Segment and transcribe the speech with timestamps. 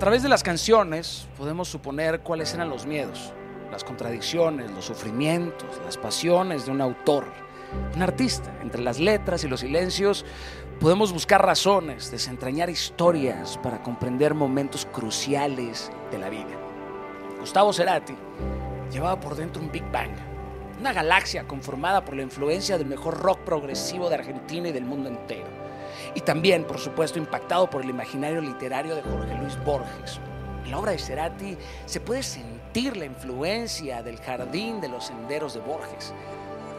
[0.00, 3.34] través de las canciones podemos suponer cuáles eran los miedos,
[3.70, 7.26] las contradicciones, los sufrimientos, las pasiones de un autor,
[7.94, 8.50] un artista.
[8.62, 10.24] Entre las letras y los silencios
[10.80, 16.56] podemos buscar razones, desentrañar historias para comprender momentos cruciales de la vida.
[17.38, 18.14] Gustavo Cerati
[18.90, 20.16] llevaba por dentro un Big Bang,
[20.80, 25.10] una galaxia conformada por la influencia del mejor rock progresivo de Argentina y del mundo
[25.10, 25.59] entero
[26.14, 30.20] y también, por supuesto, impactado por el imaginario literario de Jorge Luis Borges.
[30.64, 35.54] En la obra de Cerati se puede sentir la influencia del jardín de los senderos
[35.54, 36.12] de Borges.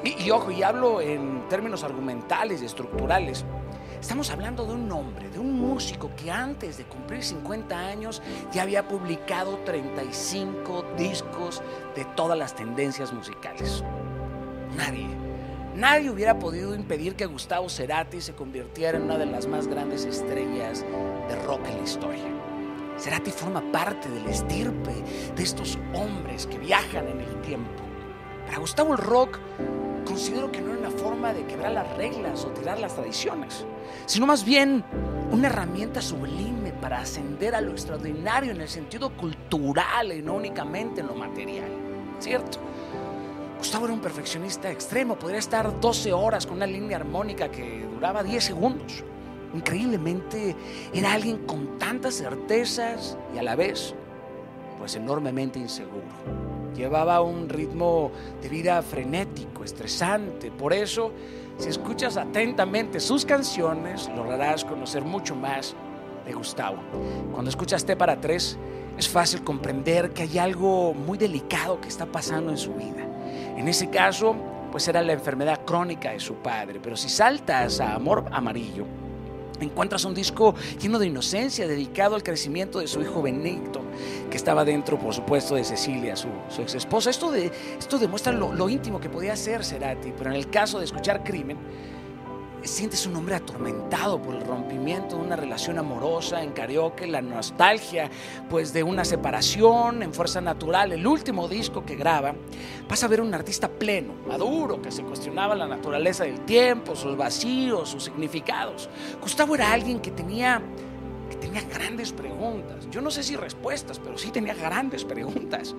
[0.03, 3.45] Y, y, ojo, y hablo en términos argumentales y estructurales.
[3.99, 8.63] Estamos hablando de un hombre, de un músico que antes de cumplir 50 años ya
[8.63, 11.62] había publicado 35 discos
[11.95, 13.84] de todas las tendencias musicales.
[14.75, 15.07] Nadie
[15.75, 20.04] Nadie hubiera podido impedir que Gustavo Cerati se convirtiera en una de las más grandes
[20.04, 20.84] estrellas
[21.29, 22.23] de rock en la historia.
[22.98, 24.93] Cerati forma parte del estirpe
[25.34, 27.81] de estos hombres que viajan en el tiempo.
[28.46, 29.40] Para Gustavo el rock
[30.05, 33.65] considero que no era una forma de quebrar las reglas o tirar las tradiciones,
[34.07, 34.84] sino más bien
[35.31, 40.99] una herramienta sublime para ascender a lo extraordinario en el sentido cultural y no únicamente
[40.99, 41.71] en lo material.
[42.20, 42.59] ¿Cierto?
[43.62, 48.23] Gustavo era un perfeccionista extremo, podría estar 12 horas con una línea armónica que duraba
[48.23, 49.03] 10 segundos.
[49.53, 50.55] Increíblemente
[50.91, 53.93] era alguien con tantas certezas y a la vez
[54.79, 56.07] pues enormemente inseguro.
[56.76, 60.49] Llevaba un ritmo de vida frenético, estresante.
[60.49, 61.12] Por eso,
[61.59, 65.75] si escuchas atentamente sus canciones, lograrás conocer mucho más
[66.25, 66.79] de Gustavo.
[67.31, 68.57] Cuando escuchas T para tres,
[68.97, 73.10] es fácil comprender que hay algo muy delicado que está pasando en su vida.
[73.57, 74.35] En ese caso,
[74.72, 76.80] pues era la enfermedad crónica de su padre.
[76.81, 78.85] Pero si saltas a Amor Amarillo,
[79.59, 83.81] encuentras un disco lleno de inocencia, dedicado al crecimiento de su hijo Benito,
[84.30, 86.28] que estaba dentro, por supuesto, de Cecilia, su,
[86.59, 87.09] ex esposa.
[87.09, 90.86] Esto, esto demuestra lo, lo íntimo que podía ser Cerati, pero en el caso de
[90.86, 91.58] escuchar Crimen,
[92.64, 98.10] sientes un hombre atormentado por el rompimiento de una relación amorosa en karaoke, la nostalgia
[98.50, 102.36] pues de una separación en Fuerza Natural, el último disco que graba,
[102.88, 107.18] vas a ver un artista pleno, maduro, que se cuestionaba la naturaleza del tiempo, sus
[107.18, 108.90] vacíos, sus significados.
[109.22, 110.62] Gustavo era alguien que tenía
[111.30, 112.90] que tenía grandes preguntas.
[112.92, 115.74] Yo no sé si respuestas, pero sí tenía grandes preguntas.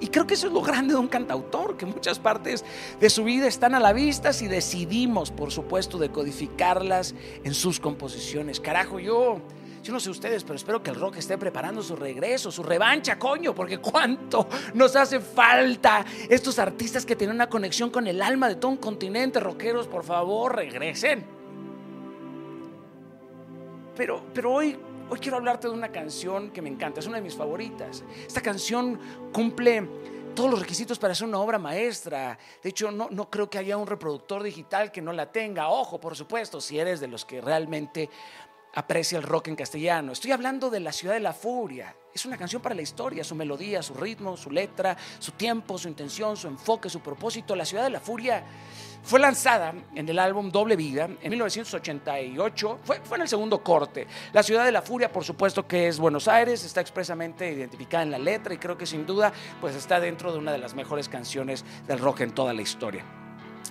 [0.00, 2.64] Y creo que eso es lo grande de un cantautor, que muchas partes
[2.98, 8.60] de su vida están a la vista si decidimos, por supuesto, decodificarlas en sus composiciones.
[8.60, 9.40] Carajo, yo,
[9.82, 13.18] yo no sé ustedes, pero espero que el rock esté preparando su regreso, su revancha,
[13.18, 18.48] coño, porque cuánto nos hace falta estos artistas que tienen una conexión con el alma
[18.48, 19.38] de todo un continente.
[19.38, 21.26] Rockeros, por favor, regresen.
[23.96, 24.78] Pero, pero hoy
[25.12, 28.04] Hoy quiero hablarte de una canción que me encanta, es una de mis favoritas.
[28.24, 28.96] Esta canción
[29.32, 29.84] cumple
[30.36, 32.38] todos los requisitos para ser una obra maestra.
[32.62, 35.68] De hecho, no, creo que haya un reproductor digital que no la tenga.
[35.68, 38.08] Ojo, por supuesto, si eres de los que realmente
[38.74, 40.12] aprecia el rock en castellano.
[40.12, 41.94] Estoy hablando de La Ciudad de la Furia.
[42.14, 45.88] Es una canción para la historia, su melodía, su ritmo, su letra, su tiempo, su
[45.88, 47.54] intención, su enfoque, su propósito.
[47.54, 48.44] La Ciudad de la Furia
[49.02, 54.06] fue lanzada en el álbum Doble Vida en 1988, fue, fue en el segundo corte.
[54.32, 58.10] La ciudad de la furia, por supuesto que es Buenos Aires, está expresamente identificada en
[58.10, 61.08] la letra y creo que sin duda pues está dentro de una de las mejores
[61.08, 63.04] canciones del rock en toda la historia.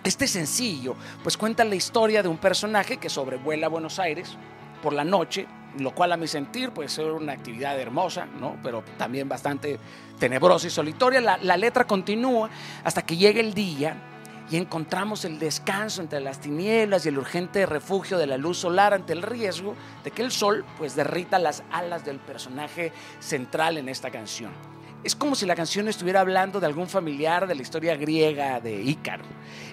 [0.04, 4.36] Este sencillo pues cuenta la historia de un personaje que sobrevuela Buenos Aires
[4.81, 5.47] por la noche,
[5.78, 8.57] lo cual a mi sentir puede ser una actividad hermosa, ¿no?
[8.63, 9.79] pero también bastante
[10.19, 11.22] tenebrosa y solitaria.
[11.22, 12.50] La, la letra continúa
[12.84, 13.95] hasta que llegue el día
[14.51, 18.94] y encontramos el descanso entre las tinieblas y el urgente refugio de la luz solar
[18.94, 23.89] ante el riesgo de que el sol pues derrita las alas del personaje central en
[23.89, 24.51] esta canción.
[25.02, 28.82] Es como si la canción estuviera hablando de algún familiar de la historia griega de
[28.82, 29.24] Ícaro.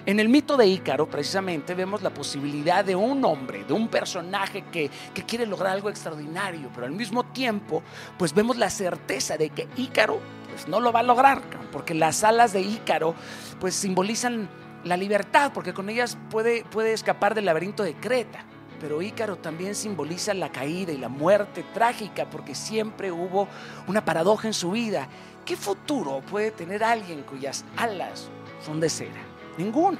[0.05, 4.63] En el mito de Ícaro, precisamente, vemos la posibilidad de un hombre, de un personaje
[4.71, 7.83] que, que, quiere lograr algo extraordinario, pero al mismo tiempo,
[8.17, 11.41] pues vemos la certeza de que Ícaro pues, no lo va a lograr,
[11.73, 13.13] porque las alas de Ícaro
[13.59, 14.47] pues simbolizan
[14.85, 18.45] la libertad, porque con ellas puede, puede escapar del laberinto de Creta.
[18.79, 23.47] Pero Ícaro también simboliza la caída y la muerte trágica, porque siempre hubo
[23.87, 25.07] una paradoja en su vida.
[25.45, 28.29] ¿Qué futuro puede tener alguien cuyas alas
[28.63, 29.21] son de cera?
[29.57, 29.99] Ninguna.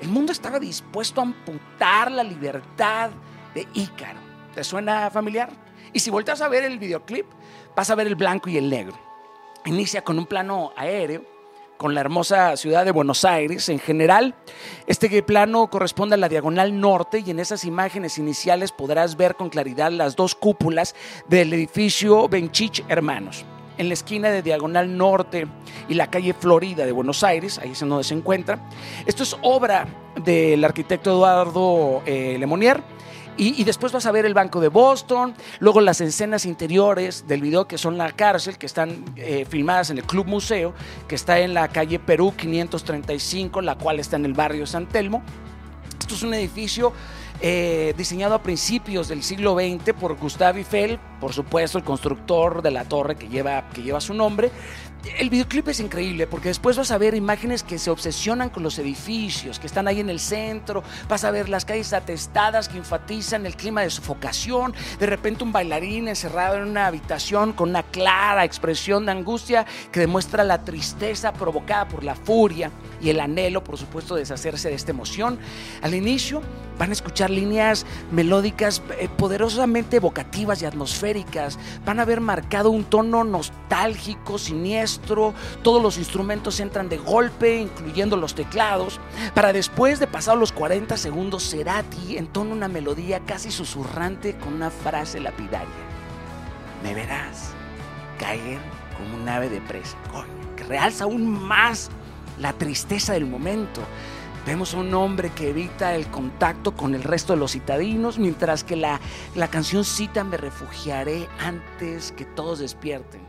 [0.00, 3.10] El mundo estaba dispuesto a amputar la libertad
[3.54, 4.18] de Ícaro.
[4.54, 5.50] ¿Te suena familiar?
[5.92, 7.26] Y si volteas a ver el videoclip,
[7.76, 8.98] vas a ver el blanco y el negro.
[9.64, 11.31] Inicia con un plano aéreo
[11.82, 13.68] con la hermosa ciudad de Buenos Aires.
[13.68, 14.36] En general,
[14.86, 19.50] este plano corresponde a la diagonal norte y en esas imágenes iniciales podrás ver con
[19.50, 20.94] claridad las dos cúpulas
[21.28, 23.44] del edificio Benchich Hermanos
[23.78, 25.48] en la esquina de Diagonal Norte
[25.88, 28.60] y la calle Florida de Buenos Aires, ahí es donde se encuentra.
[29.06, 29.88] Esto es obra
[30.24, 32.82] del arquitecto Eduardo eh, Lemonier.
[33.36, 37.66] Y, después vas a ver el Banco de Boston, luego las escenas interiores del video
[37.66, 40.74] que son la cárcel, que están eh, filmadas en el Club Museo,
[41.08, 45.22] que está en la calle Perú 535, la cual está en el barrio San Telmo.
[45.98, 46.92] Esto es un edificio
[47.40, 52.70] eh, diseñado a principios del siglo XX por Gustave Eiffel, por supuesto el constructor de
[52.70, 54.52] la torre que lleva, que lleva su nombre,
[55.18, 58.78] el videoclip es increíble porque después vas a ver imágenes que se obsesionan con los
[58.78, 63.44] edificios, que están ahí en el centro, vas a ver las calles atestadas que enfatizan
[63.44, 68.44] el clima de sofocación, de repente un bailarín encerrado en una habitación con una clara
[68.44, 72.70] expresión de angustia que demuestra la tristeza provocada por la furia
[73.00, 75.38] y el anhelo, por supuesto, de deshacerse de esta emoción.
[75.82, 76.42] Al inicio
[76.78, 82.84] van a escuchar líneas melódicas eh, poderosamente evocativas y atmosféricas, van a haber marcado un
[82.84, 89.00] tono nostálgico, siniestro, todos los instrumentos entran de golpe, incluyendo los teclados,
[89.34, 94.70] para después de pasar los 40 segundos, Cerati entona una melodía casi susurrante con una
[94.70, 95.68] frase lapidaria.
[96.82, 97.52] Me verás
[98.18, 98.58] caer
[98.96, 99.96] como un ave de presa,
[100.56, 101.90] que realza aún más
[102.38, 103.82] la tristeza del momento.
[104.44, 108.64] Vemos a un hombre que evita el contacto con el resto de los citadinos, mientras
[108.64, 109.00] que la,
[109.36, 113.20] la canción cita Me refugiaré antes que todos despierten.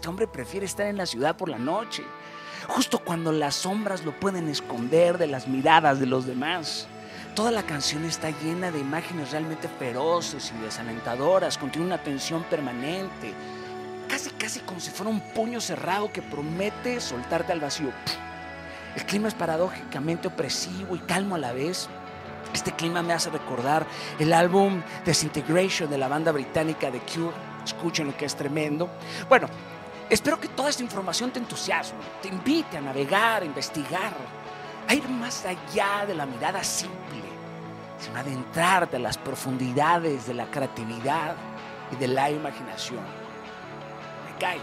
[0.00, 2.02] Este hombre prefiere estar en la ciudad por la noche,
[2.68, 6.88] justo cuando las sombras lo pueden esconder de las miradas de los demás.
[7.34, 13.34] Toda la canción está llena de imágenes realmente feroces y desalentadoras, contiene una tensión permanente,
[14.08, 17.92] casi casi como si fuera un puño cerrado que promete soltarte al vacío.
[18.96, 21.90] El clima es paradójicamente opresivo y calmo a la vez.
[22.54, 23.84] Este clima me hace recordar
[24.18, 27.36] el álbum Desintegration de la banda británica The Cure.
[27.62, 28.88] Escuchen lo que es tremendo.
[29.28, 29.46] Bueno,
[30.10, 34.12] Espero que toda esta información te entusiasme, te invite a navegar, a investigar,
[34.88, 37.22] a ir más allá de la mirada simple,
[37.96, 41.36] sino adentrarte a las profundidades de la creatividad
[41.92, 43.04] y de la imaginación.
[44.26, 44.60] Me callo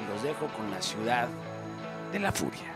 [0.00, 1.28] y los dejo con la ciudad
[2.10, 2.69] de la furia.